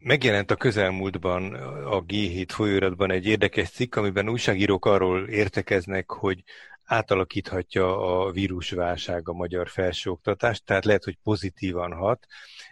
[0.00, 6.42] Megjelent a közelmúltban a G7 folyóiratban egy érdekes cikk, amiben újságírók arról értekeznek, hogy
[6.84, 12.26] átalakíthatja a vírusválság a magyar felsőoktatást, tehát lehet, hogy pozitívan hat.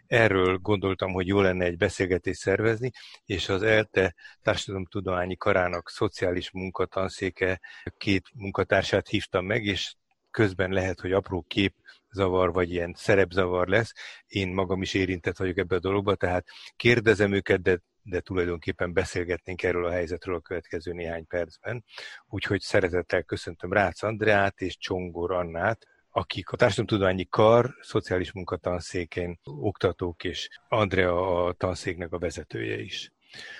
[0.07, 2.91] Erről gondoltam, hogy jó lenne egy beszélgetést szervezni,
[3.25, 7.61] és az ELTE Társadalomtudományi Karának szociális munkatanszéke
[7.99, 9.95] két munkatársát hívtam meg, és
[10.31, 11.75] közben lehet, hogy apró kép
[12.11, 13.93] zavar, vagy ilyen szerepzavar lesz.
[14.27, 19.63] Én magam is érintett vagyok ebbe a dologba, tehát kérdezem őket, de de tulajdonképpen beszélgetnénk
[19.63, 21.85] erről a helyzetről a következő néhány percben.
[22.27, 30.25] Úgyhogy szeretettel köszöntöm Rácz Andreát és Csongor Annát, akik a Társadalomtudományi Kar szociális munkatanszékén oktatók,
[30.25, 33.13] és Andrea a tanszéknek a vezetője is.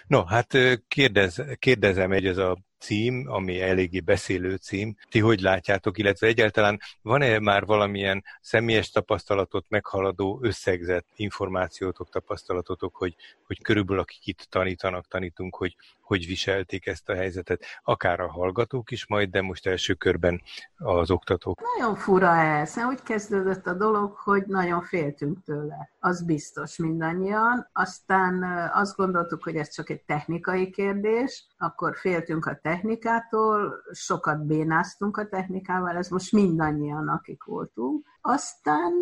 [0.07, 4.97] No, hát kérdez, kérdezem egy ez a cím, ami eléggé beszélő cím.
[5.11, 13.15] Ti hogy látjátok, illetve egyáltalán van-e már valamilyen személyes tapasztalatot meghaladó összegzett információtok, tapasztalatotok, hogy,
[13.47, 15.77] hogy körülbelül akik itt tanítanak, tanítunk, hogy
[16.07, 20.43] hogy viselték ezt a helyzetet, akár a hallgatók is majd, de most első körben
[20.77, 21.61] az oktatók.
[21.79, 25.91] Nagyon fura ez, úgy kezdődött a dolog, hogy nagyon féltünk tőle.
[25.99, 27.69] Az biztos mindannyian.
[27.73, 35.17] Aztán azt gondoltuk, hogy ez csak egy technikai kérdés, akkor féltünk a technikától, sokat bénáztunk
[35.17, 38.07] a technikával, ez most mindannyian, akik voltunk.
[38.21, 38.93] Aztán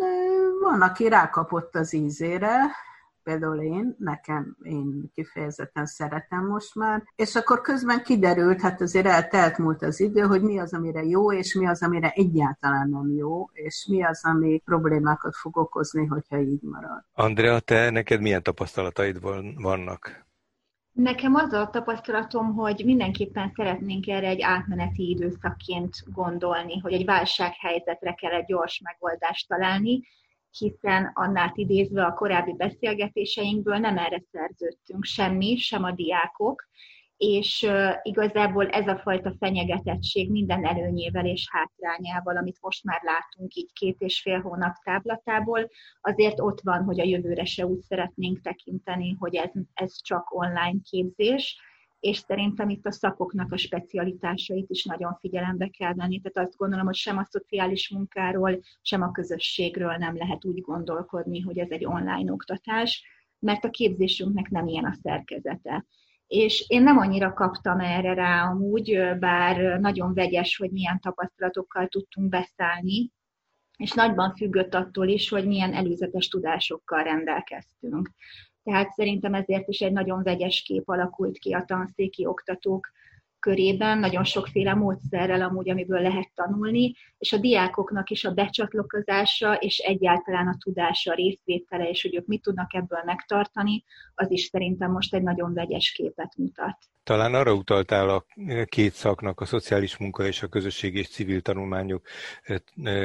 [0.61, 2.57] van, aki rákapott az ízére,
[3.23, 9.57] például én, nekem, én kifejezetten szeretem most már, és akkor közben kiderült, hát azért eltelt
[9.57, 13.49] múlt az idő, hogy mi az, amire jó, és mi az, amire egyáltalán nem jó,
[13.53, 17.03] és mi az, ami problémákat fog okozni, hogyha így marad.
[17.13, 19.21] Andrea, te neked milyen tapasztalataid
[19.61, 20.24] vannak?
[20.95, 28.13] Nekem az a tapasztalatom, hogy mindenképpen szeretnénk erre egy átmeneti időszakként gondolni, hogy egy válsághelyzetre
[28.13, 30.01] kell egy gyors megoldást találni,
[30.57, 36.67] hiszen annál idézve a korábbi beszélgetéseinkből nem erre szerződtünk semmi, sem a diákok,
[37.17, 37.67] és
[38.01, 43.99] igazából ez a fajta fenyegetettség minden előnyével és hátrányával, amit most már látunk így két
[43.99, 45.69] és fél hónap táblatából,
[46.01, 50.77] azért ott van, hogy a jövőre se úgy szeretnénk tekinteni, hogy ez, ez csak online
[50.89, 51.59] képzés,
[51.99, 56.21] és szerintem itt a szakoknak a specialitásait is nagyon figyelembe kell venni.
[56.21, 61.39] Tehát azt gondolom, hogy sem a szociális munkáról, sem a közösségről nem lehet úgy gondolkodni,
[61.39, 63.03] hogy ez egy online oktatás,
[63.39, 65.85] mert a képzésünknek nem ilyen a szerkezete.
[66.27, 72.29] És én nem annyira kaptam erre rá amúgy, bár nagyon vegyes, hogy milyen tapasztalatokkal tudtunk
[72.29, 73.11] beszállni,
[73.77, 78.09] és nagyban függött attól is, hogy milyen előzetes tudásokkal rendelkeztünk.
[78.63, 82.91] Tehát szerintem ezért is egy nagyon vegyes kép alakult ki a tanszéki oktatók
[83.45, 89.77] körében, nagyon sokféle módszerrel amúgy, amiből lehet tanulni, és a diákoknak is a becsatlakozása, és
[89.77, 93.83] egyáltalán a tudása, a részvétele, és hogy ők mit tudnak ebből megtartani,
[94.15, 96.77] az is szerintem most egy nagyon vegyes képet mutat.
[97.03, 98.25] Talán arra utaltál a
[98.65, 102.07] két szaknak, a szociális munka és a közösség és civil tanulmányok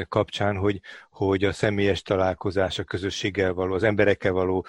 [0.08, 0.80] kapcsán, hogy,
[1.10, 4.66] hogy a személyes találkozás, a közösséggel való, az emberekkel való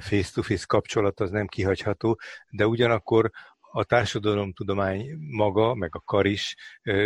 [0.00, 2.18] face-to-face kapcsolat az nem kihagyható,
[2.50, 3.30] de ugyanakkor
[3.74, 6.56] a társadalomtudomány maga, meg a kar is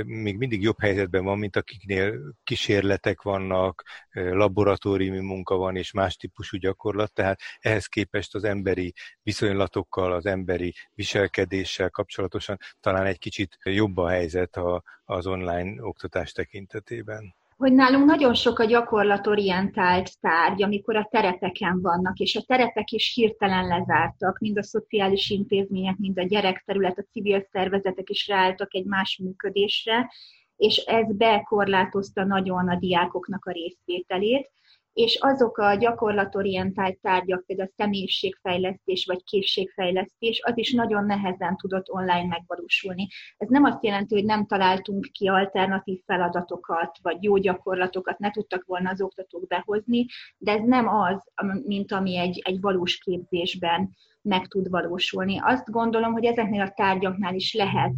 [0.05, 6.57] még mindig jobb helyzetben van, mint akiknél kísérletek vannak, laboratóriumi munka van, és más típusú
[6.57, 13.97] gyakorlat, tehát ehhez képest az emberi viszonylatokkal, az emberi viselkedéssel kapcsolatosan talán egy kicsit jobb
[13.97, 14.59] a helyzet
[15.05, 22.19] az online oktatás tekintetében hogy nálunk nagyon sok a gyakorlatorientált tárgy, amikor a terepeken vannak,
[22.19, 27.47] és a terepek is hirtelen lezártak, mind a szociális intézmények, mind a gyerekterület, a civil
[27.53, 30.11] szervezetek is ráálltak egy más működésre,
[30.57, 34.51] és ez bekorlátozta nagyon a diákoknak a részvételét
[34.97, 41.91] és azok a gyakorlatorientált tárgyak, például a személyiségfejlesztés vagy készségfejlesztés, az is nagyon nehezen tudott
[41.91, 43.09] online megvalósulni.
[43.37, 48.65] Ez nem azt jelenti, hogy nem találtunk ki alternatív feladatokat, vagy jó gyakorlatokat ne tudtak
[48.67, 50.07] volna az oktatók behozni,
[50.39, 51.31] de ez nem az,
[51.65, 53.91] mint ami egy, egy valós képzésben
[54.23, 55.39] meg tud valósulni.
[55.43, 57.95] Azt gondolom, hogy ezeknél a tárgyaknál is lehet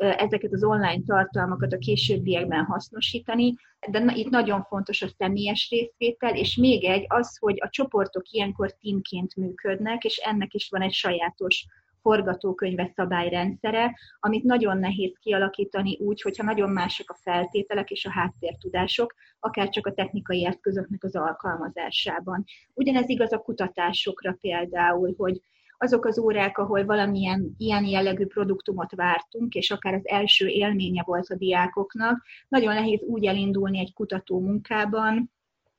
[0.00, 3.54] ezeket az online tartalmakat a későbbiekben hasznosítani,
[3.90, 8.72] de itt nagyon fontos a személyes részvétel, és még egy az, hogy a csoportok ilyenkor
[8.72, 11.66] teamként működnek, és ennek is van egy sajátos
[12.02, 19.14] forgatókönyve szabályrendszere, amit nagyon nehéz kialakítani úgy, hogyha nagyon mások a feltételek és a háttértudások,
[19.40, 22.44] akár csak a technikai eszközöknek az alkalmazásában.
[22.74, 25.40] Ugyanez igaz a kutatásokra például, hogy
[25.82, 31.28] azok az órák, ahol valamilyen ilyen jellegű produktumot vártunk, és akár az első élménye volt
[31.28, 35.32] a diákoknak, nagyon nehéz úgy elindulni egy kutató munkában,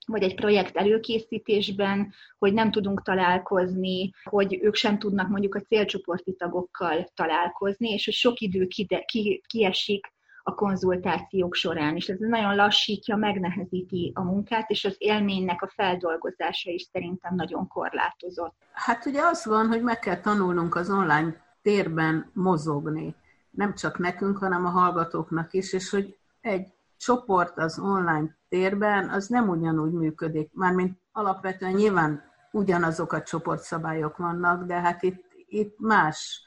[0.05, 6.33] vagy egy projekt előkészítésben, hogy nem tudunk találkozni, hogy ők sem tudnak mondjuk a célcsoporti
[6.33, 12.55] tagokkal találkozni, és hogy sok idő kide, ki, kiesik a konzultációk során, és ez nagyon
[12.55, 18.55] lassítja, megnehezíti a munkát, és az élménynek a feldolgozása is szerintem nagyon korlátozott.
[18.71, 23.15] Hát ugye az van, hogy meg kell tanulnunk az online térben mozogni.
[23.49, 29.27] Nem csak nekünk, hanem a hallgatóknak is, és hogy egy csoport az online térben, az
[29.27, 30.49] nem ugyanúgy működik.
[30.53, 36.43] Mármint alapvetően nyilván ugyanazok a csoportszabályok vannak, de hát itt, itt más,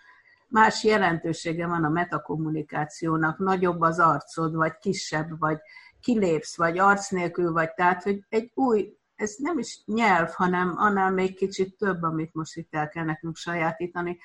[0.49, 5.59] más jelentősége van a metakommunikációnak, nagyobb az arcod, vagy kisebb, vagy
[6.01, 11.11] kilépsz, vagy arc nélkül vagy, tehát, hogy egy új, ez nem is nyelv, hanem annál
[11.11, 14.19] még kicsit több, amit most itt el kell nekünk sajátítani.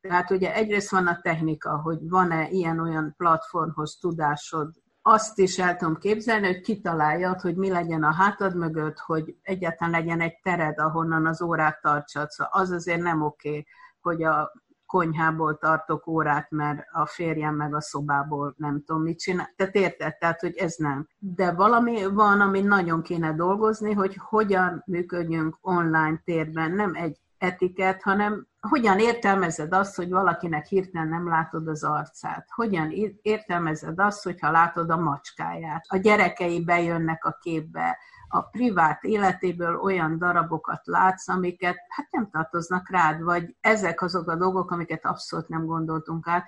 [0.00, 5.96] Tehát ugye egyrészt van a technika, hogy van-e ilyen-olyan platformhoz tudásod, azt is el tudom
[5.96, 11.26] képzelni, hogy kitaláljad, hogy mi legyen a hátad mögött, hogy egyáltalán legyen egy tered, ahonnan
[11.26, 12.30] az órát tartsad.
[12.30, 13.64] Szóval az azért nem oké,
[14.00, 14.52] hogy a
[14.94, 19.52] konyhából tartok órát, mert a férjem meg a szobából nem tudom mit csinál.
[19.56, 20.16] Tehát érted?
[20.16, 21.08] Tehát, hogy ez nem.
[21.18, 26.70] De valami van, ami nagyon kéne dolgozni, hogy hogyan működjünk online térben.
[26.70, 32.46] Nem egy etiket, hanem hogyan értelmezed azt, hogy valakinek hirtelen nem látod az arcát?
[32.54, 32.90] Hogyan
[33.22, 35.84] értelmezed azt, hogyha látod a macskáját?
[35.88, 37.98] A gyerekei bejönnek a képbe,
[38.34, 44.36] a privát életéből olyan darabokat látsz, amiket hát nem tartoznak rád, vagy ezek azok a
[44.36, 46.44] dolgok, amiket abszolút nem gondoltunk át,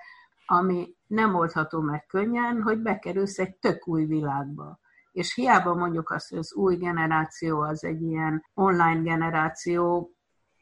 [0.47, 4.79] ami nem oldható meg könnyen, hogy bekerülsz egy tök új világba.
[5.13, 10.16] És hiába mondjuk azt, hogy az új generáció az egy ilyen online generáció,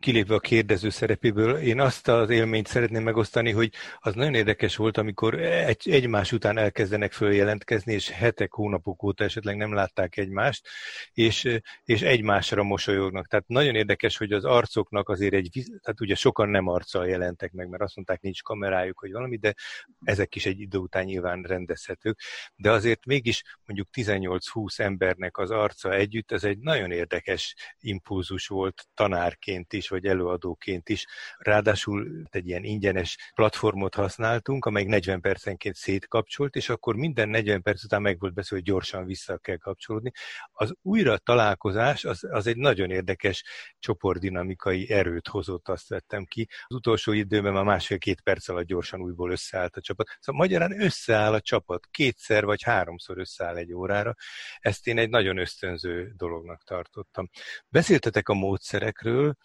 [0.05, 4.97] kilépve a kérdező szerepéből, én azt az élményt szeretném megosztani, hogy az nagyon érdekes volt,
[4.97, 10.69] amikor egy, egymás után elkezdenek följelentkezni, és hetek, hónapok óta esetleg nem látták egymást,
[11.13, 13.27] és, és egymásra mosolyognak.
[13.27, 17.69] Tehát nagyon érdekes, hogy az arcoknak azért egy, tehát ugye sokan nem arccal jelentek meg,
[17.69, 19.55] mert azt mondták, nincs kamerájuk, vagy valami, de
[20.05, 22.19] ezek is egy idő után nyilván rendezhetők.
[22.57, 28.87] De azért mégis mondjuk 18-20 embernek az arca együtt, ez egy nagyon érdekes impulzus volt
[28.95, 31.07] tanárként is, vagy előadóként is.
[31.39, 37.85] Ráadásul egy ilyen ingyenes platformot használtunk, amely 40 percenként szétkapcsolt, és akkor minden 40 perc
[37.85, 40.13] után meg volt beszélve, hogy gyorsan vissza kell kapcsolódni.
[40.53, 43.45] Az újra találkozás az, az egy nagyon érdekes
[43.79, 46.49] csoportdinamikai erőt hozott, azt vettem ki.
[46.67, 50.09] Az utolsó időben már másfél-két perc alatt gyorsan újból összeállt a csapat.
[50.21, 54.15] Szóval magyarán összeáll a csapat, kétszer vagy háromszor összeáll egy órára.
[54.59, 57.31] Ezt én egy nagyon ösztönző dolognak tartottam.
[57.69, 59.37] Beszéltetek a módszerekről,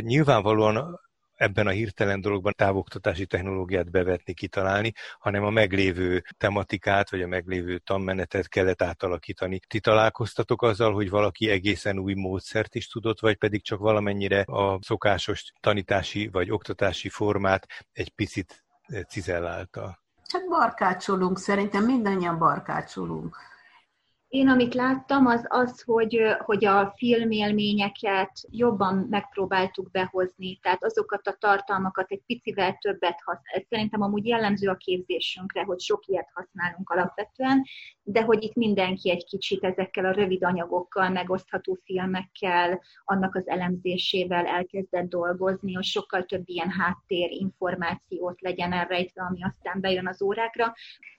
[0.00, 1.00] Nyilvánvalóan
[1.34, 7.78] ebben a hirtelen dologban távoktatási technológiát bevetni, kitalálni, hanem a meglévő tematikát, vagy a meglévő
[7.78, 9.60] tanmenetet kellett átalakítani.
[9.68, 14.78] Ti találkoztatok azzal, hogy valaki egészen új módszert is tudott, vagy pedig csak valamennyire a
[14.82, 18.64] szokásos tanítási vagy oktatási formát egy picit
[19.08, 20.00] cizellálta?
[20.32, 23.36] Hát barkácsolunk, szerintem mindannyian barkácsolunk
[24.36, 31.36] én amit láttam, az az, hogy, hogy a filmélményeket jobban megpróbáltuk behozni, tehát azokat a
[31.38, 33.66] tartalmakat egy picivel többet használunk.
[33.68, 37.64] Szerintem amúgy jellemző a képzésünkre, hogy sok ilyet használunk alapvetően,
[38.02, 44.46] de hogy itt mindenki egy kicsit ezekkel a rövid anyagokkal, megosztható filmekkel, annak az elemzésével
[44.46, 50.74] elkezdett dolgozni, hogy sokkal több ilyen háttér információt legyen elrejtve, ami aztán bejön az órákra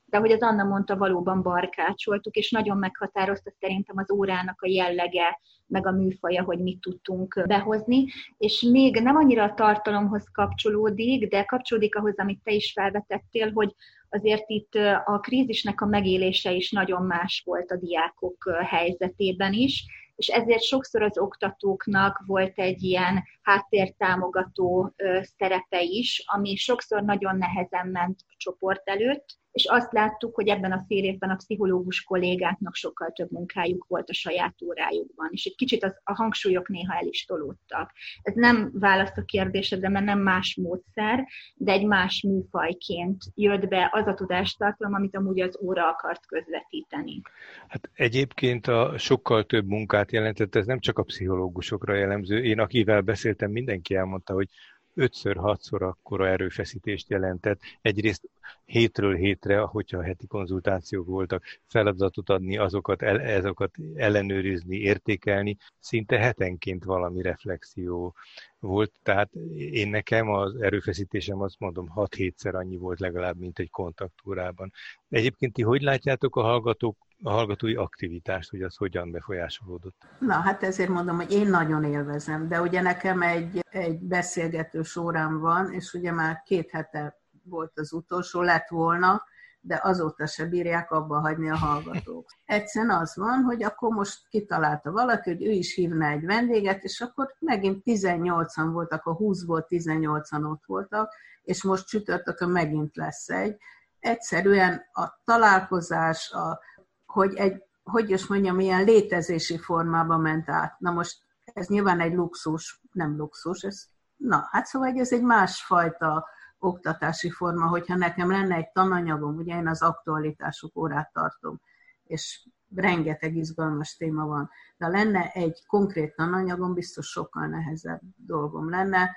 [0.09, 5.39] de ahogy az Anna mondta, valóban barkácsoltuk, és nagyon meghatározta szerintem az órának a jellege,
[5.67, 8.05] meg a műfaja, hogy mit tudtunk behozni,
[8.37, 13.75] és még nem annyira a tartalomhoz kapcsolódik, de kapcsolódik ahhoz, amit te is felvetettél, hogy
[14.09, 19.85] azért itt a krízisnek a megélése is nagyon más volt a diákok helyzetében is,
[20.17, 24.93] és ezért sokszor az oktatóknak volt egy ilyen háttértámogató
[25.37, 30.71] szerepe is, ami sokszor nagyon nehezen ment a csoport előtt, és azt láttuk, hogy ebben
[30.71, 35.55] a fél évben a pszichológus kollégáknak sokkal több munkájuk volt a saját órájukban, és egy
[35.55, 37.91] kicsit az, a hangsúlyok néha el is tolódtak.
[38.21, 43.89] Ez nem választ a kérdésedre, mert nem más módszer, de egy más műfajként jött be
[43.91, 47.21] az a tudástartalom, amit amúgy az óra akart közvetíteni.
[47.67, 52.43] Hát egyébként a sokkal több munkát jelentett, ez nem csak a pszichológusokra jellemző.
[52.43, 54.49] Én akivel beszéltem, mindenki elmondta, hogy
[54.97, 57.59] ötször, hatszor akkora erőfeszítést jelentett.
[57.81, 58.29] Egyrészt
[58.65, 66.83] hétről hétre, hogyha heti konzultációk voltak, feladatot adni, azokat, el, azokat ellenőrizni, értékelni, szinte hetenként
[66.83, 68.15] valami reflexió
[68.59, 74.71] volt, tehát én nekem az erőfeszítésem azt mondom 6-7-szer annyi volt legalább, mint egy kontaktúrában.
[75.09, 80.07] Egyébként ti hogy látjátok a hallgatók a hallgatói aktivitást, hogy az hogyan befolyásolódott.
[80.19, 85.39] Na, hát ezért mondom, hogy én nagyon élvezem, de ugye nekem egy, egy beszélgető órám
[85.39, 89.23] van, és ugye már két hete volt az utolsó, lett volna,
[89.59, 92.29] de azóta se bírják abba hagyni a hallgatók.
[92.45, 97.01] Egyszerűen az van, hogy akkor most kitalálta valaki, hogy ő is hívna egy vendéget, és
[97.01, 103.57] akkor megint 18-an voltak, a 20-ból 18-an ott voltak, és most csütörtökön megint lesz egy.
[103.99, 106.59] Egyszerűen a találkozás, a,
[107.07, 110.79] hogy egy, hogy is mondjam, ilyen létezési formába ment át.
[110.79, 113.83] Na most ez nyilván egy luxus, nem luxus, ez,
[114.15, 116.27] na, hát szóval ez egy másfajta
[116.59, 121.61] oktatási forma, hogyha nekem lenne egy tananyagom, ugye én az aktualitások órát tartom,
[122.03, 129.15] és rengeteg izgalmas téma van, de lenne egy konkrét tananyagom, biztos sokkal nehezebb dolgom lenne,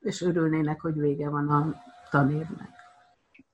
[0.00, 1.74] és örülnének, hogy vége van a
[2.10, 2.75] tanévnek.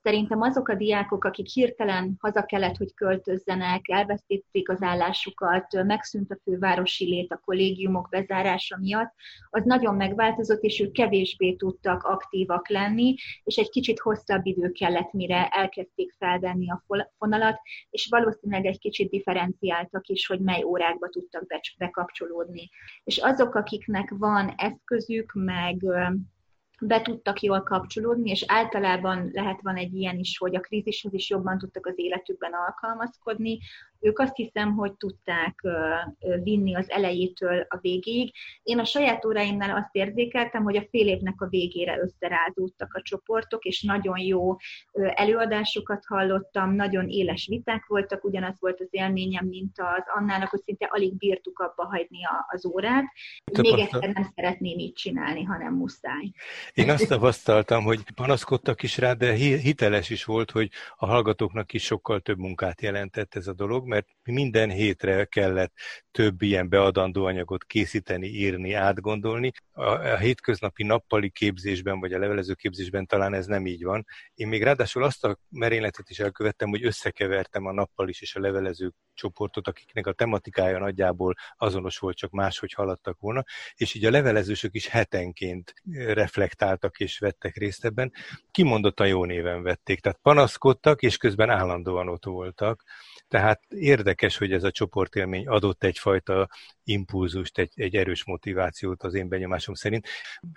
[0.03, 6.39] Szerintem azok a diákok, akik hirtelen haza kellett, hogy költözzenek, elvesztették az állásukat, megszűnt a
[6.43, 9.13] fővárosi lét a kollégiumok bezárása miatt,
[9.49, 15.11] az nagyon megváltozott, és ők kevésbé tudtak aktívak lenni, és egy kicsit hosszabb idő kellett,
[15.11, 16.83] mire elkezdték felvenni a
[17.17, 21.45] fonalat, és valószínűleg egy kicsit differenciáltak is, hogy mely órákba tudtak
[21.77, 22.69] bekapcsolódni.
[23.03, 25.85] És azok, akiknek van eszközük, meg
[26.87, 31.29] be tudtak jól kapcsolódni, és általában lehet van egy ilyen is, hogy a krízishez is
[31.29, 33.59] jobban tudtak az életükben alkalmazkodni,
[34.03, 35.61] ők azt hiszem, hogy tudták
[36.43, 38.33] vinni az elejétől a végéig.
[38.63, 43.63] Én a saját óráimnál azt érzékeltem, hogy a fél évnek a végére összerázódtak a csoportok,
[43.63, 44.55] és nagyon jó
[44.91, 50.85] előadásokat hallottam, nagyon éles viták voltak, ugyanaz volt az élményem, mint az Annának, hogy szinte
[50.91, 53.03] alig bírtuk abba hagyni az órát.
[53.61, 56.31] Még egyszer nem szeretném így csinálni, hanem muszáj.
[56.73, 61.83] Én azt tapasztaltam, hogy panaszkodtak is rá, de hiteles is volt, hogy a hallgatóknak is
[61.83, 65.73] sokkal több munkát jelentett ez a dolog, mert minden hétre kellett
[66.11, 69.51] több ilyen beadandó anyagot készíteni, írni, átgondolni.
[69.71, 74.05] A, a hétköznapi nappali képzésben, vagy a levelező képzésben talán ez nem így van.
[74.33, 78.39] Én még ráadásul azt a merényletet is elkövettem, hogy összekevertem a nappal is és a
[78.39, 83.43] levelező csoportot, akiknek a tematikája nagyjából azonos volt, csak máshogy haladtak volna,
[83.75, 88.11] és így a levelezősök is hetenként reflektáltak és vettek részt ebben.
[88.51, 92.83] Kimondottan jó néven vették, tehát panaszkodtak, és közben állandóan ott voltak.
[93.33, 96.49] Tehát érdekes, hogy ez a csoportélmény adott egyfajta
[96.83, 100.07] impulzust, egy, egy erős motivációt az én benyomásom szerint.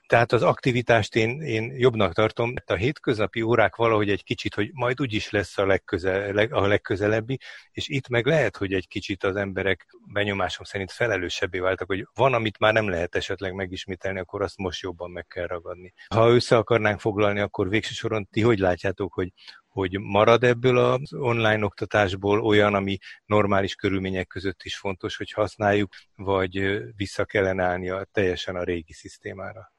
[0.07, 2.55] Tehát az aktivitást én, én jobbnak tartom.
[2.67, 7.39] A hétköznapi órák valahogy egy kicsit, hogy majd úgyis lesz a, legközel, a legközelebbi,
[7.71, 12.35] és itt meg lehet, hogy egy kicsit az emberek benyomásom szerint felelősebbé váltak, hogy van,
[12.35, 15.93] amit már nem lehet esetleg megismételni, akkor azt most jobban meg kell ragadni.
[16.15, 19.33] Ha össze akarnánk foglalni, akkor végső soron ti hogy látjátok, hogy
[19.77, 25.89] hogy marad ebből az online oktatásból olyan, ami normális körülmények között is fontos, hogy használjuk,
[26.15, 29.73] vagy vissza kellene állni a, teljesen a régi szisztémára?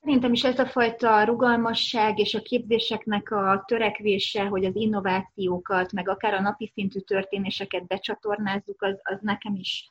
[0.00, 6.08] Szerintem is ez a fajta rugalmasság és a képzéseknek a törekvése, hogy az innovációkat, meg
[6.08, 9.88] akár a napi szintű történéseket becsatornázzuk, az, az nekem is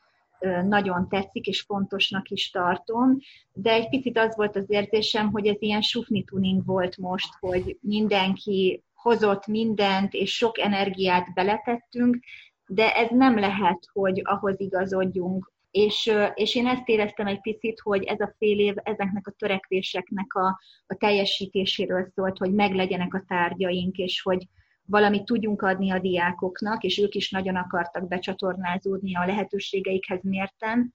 [0.63, 3.17] nagyon tetszik, és fontosnak is tartom,
[3.53, 7.77] de egy picit az volt az érzésem, hogy ez ilyen sufni tuning volt most, hogy
[7.81, 12.19] mindenki hozott mindent, és sok energiát beletettünk,
[12.67, 15.51] de ez nem lehet, hogy ahhoz igazodjunk.
[15.72, 20.33] És, és én ezt éreztem egy picit, hogy ez a fél év ezeknek a törekvéseknek
[20.33, 24.48] a, a teljesítéséről szólt, hogy meglegyenek a tárgyaink, és hogy
[24.86, 30.93] valamit tudjunk adni a diákoknak, és ők is nagyon akartak becsatornázódni a lehetőségeikhez mérten,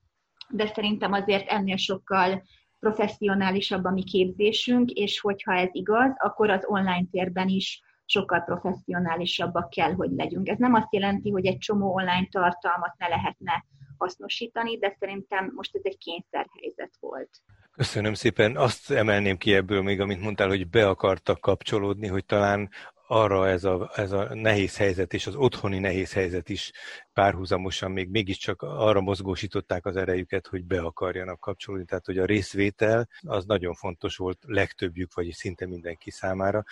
[0.49, 2.43] de szerintem azért ennél sokkal
[2.79, 9.69] professzionálisabb a mi képzésünk, és hogyha ez igaz, akkor az online térben is sokkal professzionálisabbak
[9.69, 10.47] kell, hogy legyünk.
[10.47, 13.65] Ez nem azt jelenti, hogy egy csomó online tartalmat ne lehetne
[13.97, 17.29] hasznosítani, de szerintem most ez egy kényszerhelyzet volt.
[17.71, 18.57] Köszönöm szépen.
[18.57, 22.69] Azt emelném ki ebből még, amit mondtál, hogy be akartak kapcsolódni, hogy talán
[23.11, 26.71] arra ez a, ez a nehéz helyzet és az otthoni nehéz helyzet is
[27.13, 31.85] párhuzamosan még mégiscsak arra mozgósították az erejüket, hogy be akarjanak kapcsolódni.
[31.85, 36.63] Tehát, hogy a részvétel az nagyon fontos volt legtöbbjük, vagy szinte mindenki számára,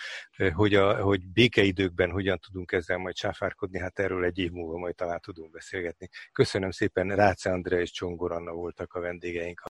[0.54, 4.94] hogy, a, hogy békeidőkben hogyan tudunk ezzel majd sáfárkodni, hát erről egy év múlva majd
[4.94, 6.08] talán tudunk beszélgetni.
[6.32, 9.60] Köszönöm szépen, Ráce Andrea és Csongor Anna voltak a vendégeink.